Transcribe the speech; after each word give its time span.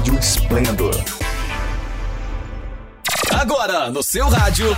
Rádio 0.00 0.18
Esplendor. 0.18 0.94
Agora, 3.38 3.90
no 3.90 4.02
seu 4.02 4.30
rádio. 4.30 4.74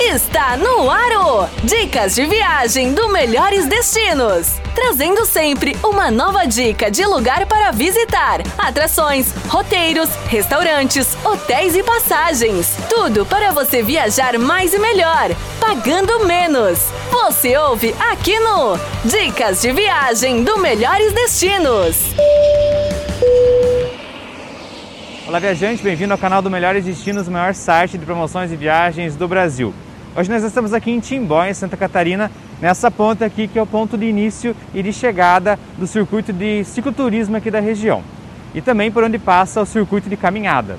Está 0.00 0.56
no 0.56 0.88
Aro! 0.88 1.48
Dicas 1.64 2.14
de 2.14 2.24
viagem 2.26 2.94
do 2.94 3.08
Melhores 3.08 3.66
Destinos. 3.66 4.60
Trazendo 4.80 5.26
sempre 5.26 5.76
uma 5.82 6.08
nova 6.08 6.46
dica 6.46 6.88
de 6.88 7.04
lugar 7.04 7.46
para 7.46 7.72
visitar, 7.72 8.40
atrações, 8.56 9.32
roteiros, 9.48 10.08
restaurantes, 10.28 11.16
hotéis 11.24 11.74
e 11.74 11.82
passagens. 11.82 12.76
Tudo 12.88 13.26
para 13.26 13.50
você 13.50 13.82
viajar 13.82 14.38
mais 14.38 14.72
e 14.72 14.78
melhor, 14.78 15.30
pagando 15.58 16.24
menos. 16.24 16.78
Você 17.10 17.56
ouve 17.56 17.92
aqui 17.98 18.38
no 18.38 18.78
Dicas 19.04 19.62
de 19.62 19.72
Viagem 19.72 20.44
do 20.44 20.56
Melhores 20.58 21.12
Destinos. 21.12 21.96
Olá, 25.26 25.40
viajante, 25.40 25.82
bem-vindo 25.82 26.12
ao 26.12 26.18
canal 26.18 26.40
do 26.40 26.48
Melhores 26.48 26.84
Destinos, 26.84 27.26
o 27.26 27.32
maior 27.32 27.52
site 27.52 27.98
de 27.98 28.06
promoções 28.06 28.52
e 28.52 28.56
viagens 28.56 29.16
do 29.16 29.26
Brasil. 29.26 29.74
Hoje 30.16 30.30
nós 30.30 30.44
estamos 30.44 30.72
aqui 30.72 30.92
em 30.92 31.00
Timbó, 31.00 31.44
em 31.44 31.52
Santa 31.52 31.76
Catarina, 31.76 32.30
nessa 32.60 32.90
ponta 32.90 33.24
aqui 33.24 33.48
que 33.48 33.58
é 33.58 33.62
o 33.62 33.66
ponto 33.66 33.96
de 33.96 34.06
início 34.06 34.54
e 34.74 34.82
de 34.82 34.92
chegada 34.92 35.58
do 35.76 35.86
circuito 35.86 36.32
de 36.32 36.64
cicloturismo 36.64 37.36
aqui 37.36 37.50
da 37.50 37.60
região. 37.60 38.02
E 38.54 38.60
também 38.60 38.90
por 38.90 39.04
onde 39.04 39.18
passa 39.18 39.60
o 39.60 39.66
circuito 39.66 40.08
de 40.08 40.16
caminhada. 40.16 40.78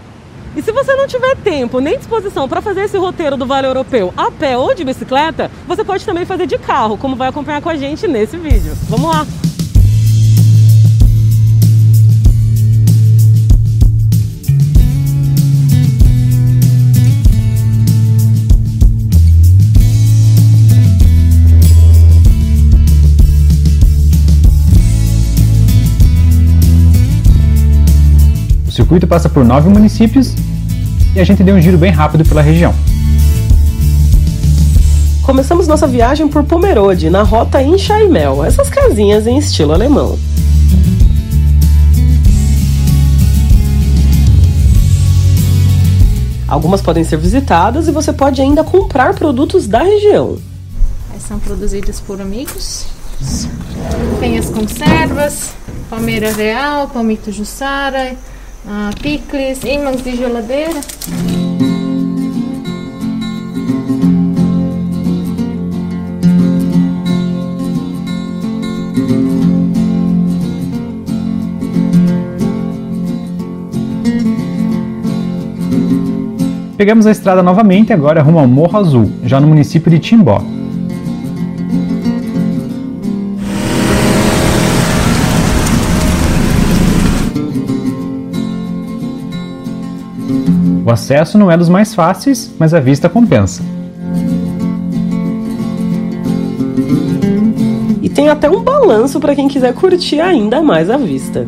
E 0.55 0.61
se 0.61 0.71
você 0.71 0.95
não 0.95 1.07
tiver 1.07 1.35
tempo 1.37 1.79
nem 1.79 1.97
disposição 1.97 2.47
para 2.49 2.61
fazer 2.61 2.81
esse 2.81 2.97
roteiro 2.97 3.37
do 3.37 3.45
Vale 3.45 3.67
Europeu 3.67 4.13
a 4.17 4.31
pé 4.31 4.57
ou 4.57 4.73
de 4.73 4.83
bicicleta, 4.83 5.51
você 5.67 5.83
pode 5.83 6.05
também 6.05 6.25
fazer 6.25 6.47
de 6.47 6.57
carro, 6.57 6.97
como 6.97 7.15
vai 7.15 7.29
acompanhar 7.29 7.61
com 7.61 7.69
a 7.69 7.75
gente 7.75 8.07
nesse 8.07 8.35
vídeo. 8.35 8.73
Vamos 8.89 9.09
lá! 9.09 9.48
Circuito 28.79 29.05
passa 29.05 29.27
por 29.27 29.43
nove 29.43 29.67
municípios 29.67 30.33
e 31.13 31.19
a 31.19 31.23
gente 31.25 31.43
deu 31.43 31.53
um 31.53 31.61
giro 31.61 31.77
bem 31.77 31.91
rápido 31.91 32.23
pela 32.23 32.41
região. 32.41 32.73
Começamos 35.21 35.67
nossa 35.67 35.85
viagem 35.85 36.29
por 36.29 36.45
Pomerode, 36.45 37.09
na 37.09 37.21
rota 37.21 37.61
Inchaimel, 37.61 38.43
essas 38.45 38.69
casinhas 38.69 39.27
em 39.27 39.37
estilo 39.37 39.73
alemão. 39.73 40.17
Algumas 46.47 46.81
podem 46.81 47.03
ser 47.03 47.17
visitadas 47.17 47.89
e 47.89 47.91
você 47.91 48.13
pode 48.13 48.41
ainda 48.41 48.63
comprar 48.63 49.13
produtos 49.13 49.67
da 49.67 49.83
região. 49.83 50.37
São 51.27 51.37
produzidas 51.37 51.99
por 51.99 52.21
amigos. 52.21 52.87
Tem 54.21 54.37
as 54.39 54.49
conservas, 54.49 55.51
palmeira 55.89 56.31
real, 56.31 56.87
palmito 56.87 57.29
jussara, 57.31 58.15
ah, 58.67 58.91
picles, 59.01 59.63
ímãs 59.63 60.03
de 60.03 60.15
geladeira. 60.15 60.81
Pegamos 76.79 77.05
a 77.05 77.11
estrada 77.11 77.43
novamente 77.43 77.91
agora 77.91 78.21
rumo 78.21 78.39
ao 78.39 78.47
Morro 78.47 78.79
Azul, 78.79 79.11
já 79.23 79.39
no 79.41 79.47
município 79.47 79.91
de 79.91 79.99
Timbó. 79.99 80.58
O 90.89 90.91
acesso 90.91 91.37
não 91.37 91.51
é 91.51 91.55
dos 91.55 91.69
mais 91.69 91.93
fáceis, 91.93 92.51
mas 92.57 92.73
a 92.73 92.79
vista 92.79 93.07
compensa. 93.07 93.61
E 98.01 98.09
tem 98.09 98.27
até 98.27 98.49
um 98.49 98.63
balanço 98.63 99.19
para 99.19 99.35
quem 99.35 99.47
quiser 99.47 99.71
curtir 99.75 100.19
ainda 100.19 100.63
mais 100.63 100.89
a 100.89 100.97
vista. 100.97 101.47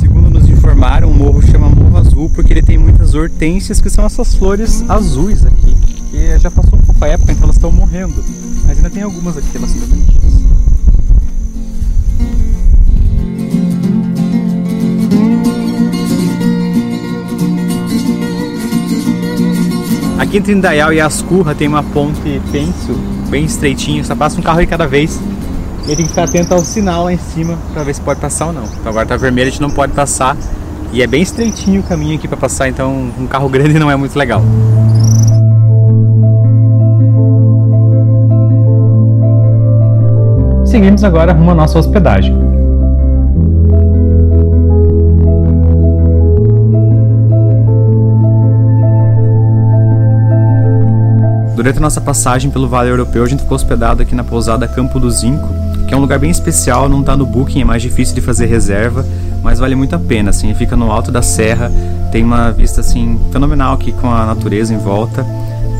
Segundo 0.00 0.28
nos 0.28 0.50
informaram, 0.50 1.08
o 1.08 1.14
morro 1.14 1.40
chama 1.40 1.68
Morro 1.68 1.98
Azul 1.98 2.28
porque 2.34 2.52
ele 2.52 2.62
tem 2.62 2.78
muitas 2.78 3.14
hortênsias 3.14 3.80
que 3.80 3.88
são 3.88 4.04
essas 4.04 4.34
flores 4.34 4.84
azuis 4.90 5.46
aqui. 5.46 5.76
Que 6.10 6.36
já 6.40 6.50
passou 6.50 6.76
um 6.76 6.82
pouco 6.82 7.04
a 7.04 7.06
época, 7.06 7.30
então 7.30 7.44
elas 7.44 7.54
estão 7.54 7.70
morrendo. 7.70 8.24
Mas 8.66 8.78
ainda 8.78 8.90
tem 8.90 9.04
algumas 9.04 9.36
aqui, 9.36 9.56
elas 9.56 9.70
são 9.70 9.86
bem 9.86 10.04
Aqui 20.26 20.38
entre 20.38 20.52
Indaial 20.52 20.92
e 20.92 21.00
Ascurra 21.00 21.54
tem 21.54 21.68
uma 21.68 21.84
ponte 21.84 22.42
pêncil, 22.50 22.96
bem 23.30 23.44
estreitinho, 23.44 24.04
só 24.04 24.16
passa 24.16 24.36
um 24.40 24.42
carro 24.42 24.58
de 24.58 24.66
cada 24.66 24.84
vez. 24.84 25.20
E 25.84 25.94
tem 25.94 25.98
que 25.98 26.08
ficar 26.08 26.24
atento 26.24 26.52
ao 26.52 26.64
sinal 26.64 27.04
lá 27.04 27.12
em 27.12 27.18
cima 27.18 27.56
para 27.72 27.84
ver 27.84 27.94
se 27.94 28.00
pode 28.00 28.18
passar 28.18 28.46
ou 28.46 28.52
não. 28.52 28.64
Então 28.64 28.88
agora 28.90 29.06
tá 29.06 29.16
vermelho, 29.16 29.46
a 29.46 29.50
gente 29.50 29.62
não 29.62 29.70
pode 29.70 29.92
passar. 29.92 30.36
E 30.92 31.00
é 31.00 31.06
bem 31.06 31.22
estreitinho 31.22 31.80
o 31.80 31.84
caminho 31.84 32.16
aqui 32.16 32.26
para 32.26 32.36
passar, 32.36 32.68
então 32.68 33.12
um 33.16 33.26
carro 33.28 33.48
grande 33.48 33.74
não 33.78 33.88
é 33.88 33.94
muito 33.94 34.18
legal. 34.18 34.42
Seguimos 40.64 41.04
agora 41.04 41.32
rumo 41.32 41.52
à 41.52 41.54
nossa 41.54 41.78
hospedagem. 41.78 42.36
Durante 51.56 51.78
a 51.78 51.80
nossa 51.80 52.02
passagem 52.02 52.50
pelo 52.50 52.68
Vale 52.68 52.90
Europeu, 52.90 53.24
a 53.24 53.26
gente 53.26 53.40
ficou 53.40 53.56
hospedado 53.56 54.02
aqui 54.02 54.14
na 54.14 54.22
pousada 54.22 54.68
Campo 54.68 55.00
do 55.00 55.10
Zinco, 55.10 55.48
que 55.88 55.94
é 55.94 55.96
um 55.96 56.00
lugar 56.00 56.18
bem 56.18 56.30
especial, 56.30 56.86
não 56.86 57.00
está 57.00 57.16
no 57.16 57.24
booking, 57.24 57.62
é 57.62 57.64
mais 57.64 57.80
difícil 57.80 58.14
de 58.14 58.20
fazer 58.20 58.44
reserva, 58.44 59.06
mas 59.42 59.58
vale 59.58 59.74
muito 59.74 59.96
a 59.96 59.98
pena, 59.98 60.28
assim, 60.28 60.52
fica 60.52 60.76
no 60.76 60.92
alto 60.92 61.10
da 61.10 61.22
serra, 61.22 61.72
tem 62.12 62.22
uma 62.22 62.52
vista 62.52 62.82
assim 62.82 63.18
fenomenal 63.32 63.72
aqui 63.72 63.90
com 63.90 64.12
a 64.12 64.26
natureza 64.26 64.74
em 64.74 64.76
volta, 64.76 65.24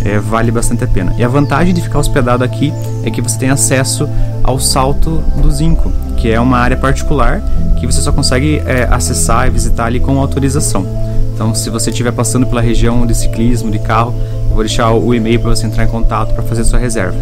é, 0.02 0.18
vale 0.18 0.50
bastante 0.50 0.82
a 0.82 0.86
pena. 0.86 1.14
E 1.18 1.22
a 1.22 1.28
vantagem 1.28 1.74
de 1.74 1.82
ficar 1.82 1.98
hospedado 1.98 2.42
aqui 2.42 2.72
é 3.04 3.10
que 3.10 3.20
você 3.20 3.38
tem 3.38 3.50
acesso 3.50 4.08
ao 4.42 4.58
Salto 4.58 5.22
do 5.42 5.50
Zinco, 5.50 5.92
que 6.16 6.30
é 6.30 6.40
uma 6.40 6.56
área 6.56 6.78
particular 6.78 7.42
que 7.78 7.86
você 7.86 8.00
só 8.00 8.12
consegue 8.12 8.62
é, 8.64 8.88
acessar 8.90 9.46
e 9.46 9.50
visitar 9.50 9.84
ali 9.84 10.00
com 10.00 10.18
autorização. 10.18 10.86
Então, 11.34 11.54
se 11.54 11.68
você 11.68 11.90
estiver 11.90 12.12
passando 12.12 12.46
pela 12.46 12.62
região 12.62 13.06
de 13.06 13.14
ciclismo, 13.14 13.70
de 13.70 13.78
carro, 13.78 14.14
vou 14.56 14.64
deixar 14.64 14.90
o 14.92 15.14
e-mail 15.14 15.38
para 15.38 15.50
você 15.50 15.66
entrar 15.66 15.84
em 15.84 15.88
contato 15.88 16.34
para 16.34 16.42
fazer 16.42 16.64
sua 16.64 16.78
reserva. 16.78 17.16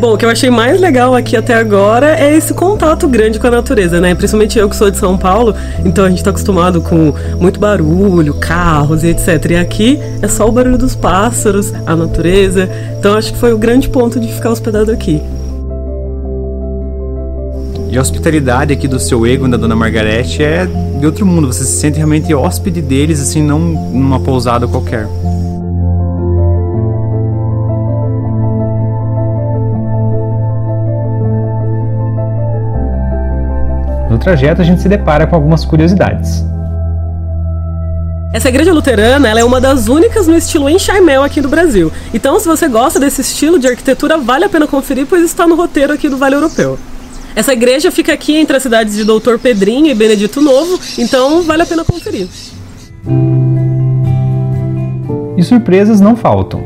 Bom, 0.00 0.12
o 0.12 0.18
que 0.18 0.24
eu 0.24 0.28
achei 0.28 0.50
mais 0.50 0.80
legal 0.80 1.14
aqui 1.14 1.34
até 1.34 1.54
agora 1.54 2.18
é 2.18 2.36
esse 2.36 2.52
contato 2.52 3.08
grande 3.08 3.38
com 3.38 3.46
a 3.46 3.50
natureza, 3.50 4.00
né? 4.00 4.14
Principalmente 4.14 4.58
eu 4.58 4.68
que 4.68 4.76
sou 4.76 4.90
de 4.90 4.98
São 4.98 5.16
Paulo, 5.16 5.54
então 5.82 6.04
a 6.04 6.08
gente 6.08 6.18
está 6.18 6.30
acostumado 6.30 6.82
com 6.82 7.14
muito 7.40 7.58
barulho, 7.58 8.34
carros 8.34 9.02
e 9.02 9.08
etc. 9.08 9.52
E 9.52 9.56
aqui 9.56 9.98
é 10.20 10.28
só 10.28 10.46
o 10.46 10.52
barulho 10.52 10.76
dos 10.76 10.94
pássaros, 10.94 11.72
a 11.86 11.96
natureza. 11.96 12.68
Então 12.98 13.16
acho 13.16 13.32
que 13.32 13.38
foi 13.38 13.54
o 13.54 13.58
grande 13.58 13.88
ponto 13.88 14.20
de 14.20 14.30
ficar 14.30 14.50
hospedado 14.50 14.90
aqui. 14.90 15.22
E 17.94 17.96
a 17.96 18.00
hospitalidade 18.00 18.72
aqui 18.72 18.88
do 18.88 18.98
seu 18.98 19.24
ego, 19.24 19.46
da 19.46 19.56
Dona 19.56 19.76
Margarete, 19.76 20.42
é 20.42 20.66
de 20.98 21.06
outro 21.06 21.24
mundo. 21.24 21.46
Você 21.46 21.62
se 21.62 21.78
sente 21.78 21.96
realmente 21.96 22.34
hóspede 22.34 22.82
deles, 22.82 23.20
assim, 23.20 23.40
não 23.40 23.60
numa 23.60 24.18
pousada 24.18 24.66
qualquer. 24.66 25.06
No 34.10 34.18
trajeto, 34.18 34.60
a 34.60 34.64
gente 34.64 34.82
se 34.82 34.88
depara 34.88 35.24
com 35.28 35.36
algumas 35.36 35.64
curiosidades. 35.64 36.44
Essa 38.32 38.48
igreja 38.48 38.72
luterana 38.72 39.28
ela 39.28 39.38
é 39.38 39.44
uma 39.44 39.60
das 39.60 39.86
únicas 39.86 40.26
no 40.26 40.34
estilo 40.34 40.68
enxaimel 40.68 41.22
aqui 41.22 41.40
do 41.40 41.48
Brasil. 41.48 41.92
Então, 42.12 42.40
se 42.40 42.48
você 42.48 42.66
gosta 42.66 42.98
desse 42.98 43.20
estilo 43.20 43.56
de 43.56 43.68
arquitetura, 43.68 44.18
vale 44.18 44.46
a 44.46 44.48
pena 44.48 44.66
conferir, 44.66 45.06
pois 45.06 45.22
está 45.22 45.46
no 45.46 45.54
roteiro 45.54 45.92
aqui 45.92 46.08
do 46.08 46.16
Vale 46.16 46.34
Europeu. 46.34 46.76
Essa 47.36 47.52
igreja 47.52 47.90
fica 47.90 48.12
aqui 48.12 48.36
entre 48.36 48.56
as 48.56 48.62
cidades 48.62 48.94
de 48.94 49.02
Doutor 49.02 49.38
Pedrinho 49.38 49.88
e 49.88 49.94
Benedito 49.94 50.40
Novo, 50.40 50.78
então 50.96 51.42
vale 51.42 51.62
a 51.62 51.66
pena 51.66 51.84
conferir. 51.84 52.28
E 55.36 55.42
surpresas 55.42 56.00
não 56.00 56.14
faltam. 56.14 56.62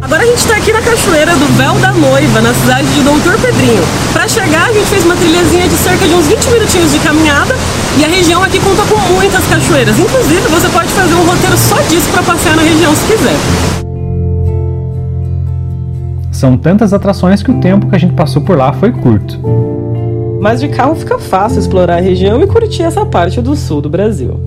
Agora 0.00 0.22
a 0.22 0.26
gente 0.26 0.38
está 0.38 0.56
aqui 0.56 0.72
na 0.72 0.82
cachoeira 0.82 1.34
do 1.34 1.46
Véu 1.56 1.74
da 1.80 1.92
Noiva, 1.92 2.40
na 2.40 2.54
cidade 2.54 2.86
de 2.94 3.00
Doutor 3.02 3.36
Pedrinho. 3.40 3.82
Para 4.12 4.28
chegar, 4.28 4.68
a 4.68 4.72
gente 4.72 4.86
fez 4.86 5.04
uma 5.04 5.16
trilhazinha 5.16 5.68
de 5.68 5.76
cerca 5.76 6.06
de 6.06 6.14
uns 6.14 6.26
20 6.26 6.50
minutinhos 6.50 6.92
de 6.92 6.98
caminhada 7.00 7.56
e 7.98 8.04
a 8.04 8.08
região 8.08 8.40
aqui 8.42 8.60
conta 8.60 8.82
com 8.82 8.98
muitas 9.14 9.44
cachoeiras. 9.46 9.98
Inclusive, 9.98 10.42
você 10.42 10.68
pode 10.68 10.88
fazer 10.90 11.14
um 11.14 11.24
roteiro 11.24 11.56
só 11.58 11.80
disso 11.88 12.08
para 12.12 12.22
passear 12.22 12.54
na 12.54 12.62
região 12.62 12.94
se 12.94 13.04
quiser. 13.06 13.93
São 16.44 16.58
tantas 16.58 16.92
atrações 16.92 17.42
que 17.42 17.50
o 17.50 17.58
tempo 17.58 17.88
que 17.88 17.96
a 17.96 17.98
gente 17.98 18.12
passou 18.12 18.42
por 18.42 18.58
lá 18.58 18.70
foi 18.70 18.92
curto. 18.92 19.40
Mas 20.42 20.60
de 20.60 20.68
carro 20.68 20.94
fica 20.94 21.18
fácil 21.18 21.58
explorar 21.58 21.96
a 21.96 22.00
região 22.02 22.38
e 22.42 22.46
curtir 22.46 22.82
essa 22.82 23.06
parte 23.06 23.40
do 23.40 23.56
sul 23.56 23.80
do 23.80 23.88
Brasil. 23.88 24.38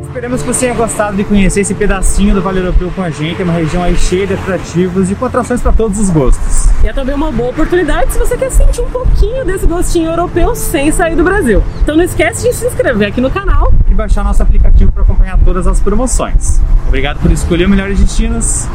Esperamos 0.00 0.40
que 0.40 0.48
você 0.48 0.60
tenha 0.60 0.74
gostado 0.74 1.18
de 1.18 1.24
conhecer 1.24 1.60
esse 1.60 1.74
pedacinho 1.74 2.34
do 2.34 2.40
Vale 2.40 2.60
Europeu 2.60 2.90
com 2.96 3.02
a 3.02 3.10
gente. 3.10 3.42
É 3.42 3.44
uma 3.44 3.52
região 3.52 3.82
aí 3.82 3.94
cheia 3.94 4.26
de 4.26 4.32
atrativos 4.32 5.10
e 5.10 5.14
com 5.14 5.26
atrações 5.26 5.60
para 5.60 5.72
todos 5.72 5.98
os 5.98 6.08
gostos. 6.08 6.66
E 6.82 6.88
é 6.88 6.94
também 6.94 7.14
uma 7.14 7.30
boa 7.30 7.50
oportunidade 7.50 8.14
se 8.14 8.18
você 8.18 8.34
quer 8.34 8.50
sentir 8.50 8.80
um 8.80 8.88
pouquinho 8.88 9.44
desse 9.44 9.66
gostinho 9.66 10.08
europeu 10.12 10.54
sem 10.54 10.90
sair 10.92 11.14
do 11.14 11.24
Brasil. 11.24 11.62
Então 11.82 11.94
não 11.94 12.04
esquece 12.04 12.48
de 12.48 12.54
se 12.54 12.66
inscrever 12.66 13.08
aqui 13.08 13.20
no 13.20 13.30
canal 13.30 13.70
e 13.86 13.92
baixar 13.92 14.24
nosso 14.24 14.42
aplicativo 14.42 14.90
para 14.92 15.02
acompanhar 15.02 15.38
todas 15.44 15.66
as 15.66 15.78
promoções. 15.78 16.58
Obrigado 16.88 17.20
por 17.20 17.30
escolher 17.30 17.68
melhores 17.68 18.00
destinos 18.00 18.66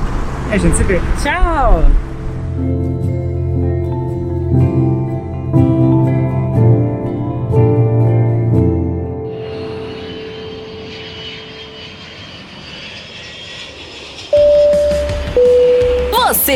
a 0.51 0.57
gente 0.57 0.75
se 0.75 0.83
vê. 0.83 0.99
Tchau! 1.21 1.83